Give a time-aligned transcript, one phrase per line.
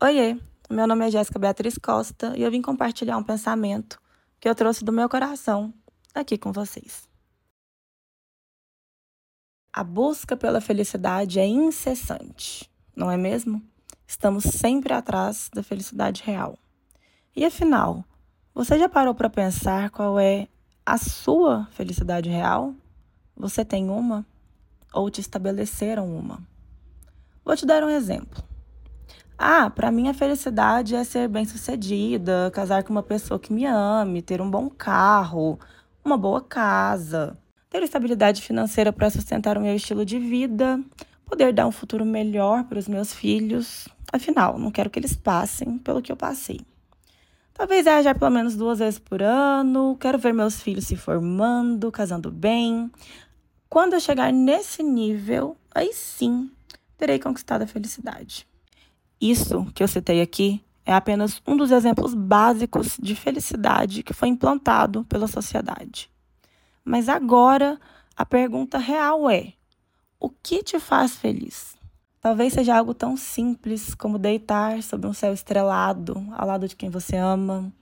[0.00, 0.38] Oiê,
[0.70, 4.00] meu nome é Jéssica Beatriz Costa e eu vim compartilhar um pensamento
[4.38, 5.74] que eu trouxe do meu coração
[6.14, 7.08] aqui com vocês.
[9.72, 13.60] A busca pela felicidade é incessante, não é mesmo?
[14.06, 16.56] Estamos sempre atrás da felicidade real.
[17.34, 18.04] E afinal,
[18.54, 20.46] você já parou para pensar qual é
[20.86, 22.72] a sua felicidade real?
[23.36, 24.24] Você tem uma?
[24.92, 26.40] Ou te estabeleceram uma?
[27.44, 28.46] Vou te dar um exemplo.
[29.40, 34.20] Ah, para mim a felicidade é ser bem-sucedida, casar com uma pessoa que me ame,
[34.20, 35.60] ter um bom carro,
[36.04, 37.38] uma boa casa,
[37.70, 40.82] ter estabilidade financeira para sustentar o meu estilo de vida,
[41.24, 43.86] poder dar um futuro melhor para os meus filhos.
[44.12, 46.60] Afinal, não quero que eles passem pelo que eu passei.
[47.54, 49.96] Talvez viajar pelo menos duas vezes por ano.
[50.00, 52.90] Quero ver meus filhos se formando, casando bem.
[53.68, 56.50] Quando eu chegar nesse nível, aí sim
[56.96, 58.48] terei conquistado a felicidade.
[59.20, 64.28] Isso que eu citei aqui é apenas um dos exemplos básicos de felicidade que foi
[64.28, 66.10] implantado pela sociedade.
[66.84, 67.78] Mas agora
[68.16, 69.52] a pergunta real é:
[70.18, 71.76] o que te faz feliz?
[72.20, 76.90] Talvez seja algo tão simples como deitar sob um céu estrelado ao lado de quem
[76.90, 77.72] você ama,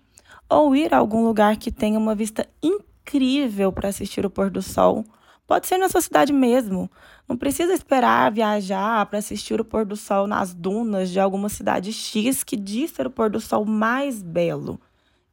[0.49, 4.61] ou ir a algum lugar que tenha uma vista incrível para assistir o pôr do
[4.61, 5.05] sol.
[5.47, 6.91] Pode ser na sua cidade mesmo.
[7.29, 11.93] Não precisa esperar viajar para assistir o pôr do sol nas dunas de alguma cidade
[11.93, 14.81] X que diz ser o pôr do sol mais belo.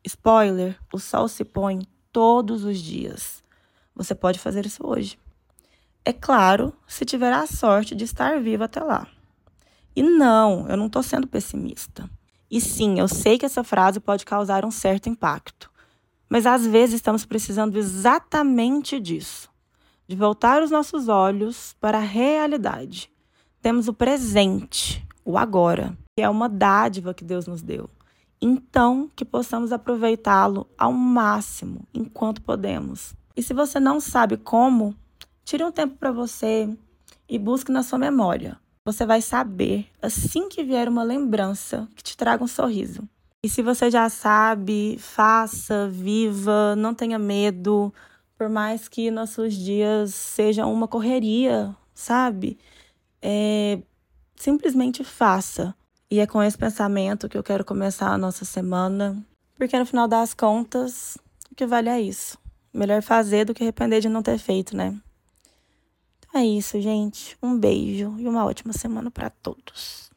[0.06, 3.44] Spoiler: o sol se põe todos os dias.
[3.96, 5.18] Você pode fazer isso hoje.
[6.06, 9.08] É claro, se tiver a sorte de estar vivo até lá.
[9.96, 12.10] E não, eu não estou sendo pessimista.
[12.52, 15.72] E sim, eu sei que essa frase pode causar um certo impacto.
[16.30, 19.53] Mas às vezes estamos precisando exatamente disso
[20.08, 23.10] de voltar os nossos olhos para a realidade.
[23.62, 27.90] Temos o presente, o agora, que é uma dádiva que Deus nos deu.
[28.42, 33.14] Então, que possamos aproveitá-lo ao máximo enquanto podemos.
[33.36, 34.96] E se você não sabe como,
[35.46, 36.70] Tire um tempo para você
[37.28, 38.58] e busque na sua memória.
[38.86, 43.04] Você vai saber assim que vier uma lembrança que te traga um sorriso.
[43.44, 47.94] E se você já sabe, faça, viva, não tenha medo,
[48.44, 52.60] por mais que nossos dias sejam uma correria, sabe?
[53.22, 53.80] É,
[54.36, 55.74] simplesmente faça.
[56.12, 60.10] E é com esse pensamento que eu quero começar a nossa semana, porque no final
[60.10, 61.18] das contas,
[61.50, 62.38] o que vale é isso.
[62.74, 64.94] Melhor fazer do que arrepender de não ter feito, né?
[66.34, 67.38] É isso, gente.
[67.42, 70.12] Um beijo e uma ótima semana para todos.